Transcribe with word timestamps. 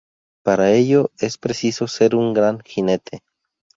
Para 0.41 0.71
ello 0.71 1.11
es 1.19 1.37
preciso 1.37 1.87
ser 1.87 2.15
un 2.15 2.33
gran 2.33 2.59
jinete. 2.63 3.21